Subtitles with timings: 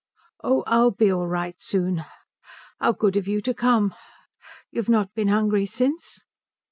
[0.43, 2.03] "Oh I'll be all right soon.
[2.79, 3.93] How good of you to come.
[4.71, 6.25] You've not been hungry since?"